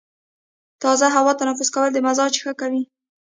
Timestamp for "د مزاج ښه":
1.93-2.51